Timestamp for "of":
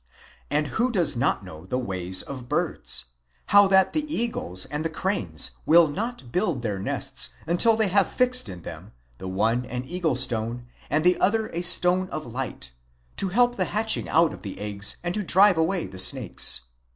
2.23-2.49, 12.09-12.25, 14.33-14.41